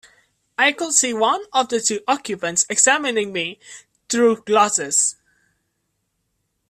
I 0.57 0.71
could 0.71 0.93
see 0.93 1.13
one 1.13 1.43
of 1.53 1.69
the 1.69 1.79
two 1.79 1.99
occupants 2.07 2.65
examining 2.71 3.31
me 3.31 3.59
through 4.09 4.37
glasses. 4.45 5.15